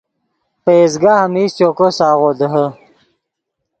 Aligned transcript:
پئیز 0.63 0.93
گاہ 1.01 1.23
میش 1.33 1.51
چوکو 1.57 1.87
ساغو 1.97 2.29
دیہے 2.39 2.65